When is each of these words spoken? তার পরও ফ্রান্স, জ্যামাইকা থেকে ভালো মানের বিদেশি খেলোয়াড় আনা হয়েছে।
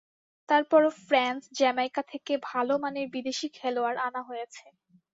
তার 0.49 0.63
পরও 0.71 0.91
ফ্রান্স, 1.01 1.41
জ্যামাইকা 1.57 2.01
থেকে 2.11 2.33
ভালো 2.49 2.73
মানের 2.83 3.07
বিদেশি 3.15 3.47
খেলোয়াড় 3.57 3.97
আনা 4.07 4.21
হয়েছে। 4.29 4.65